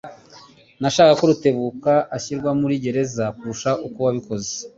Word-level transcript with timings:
Nashakaga 0.81 1.17
ko 1.19 1.23
Rutebuka 1.29 1.91
ashyirwa 2.15 2.49
muri 2.61 2.75
gereza 2.83 3.25
kuruta 3.37 3.71
uko 3.87 3.99
wabikoze. 4.05 4.51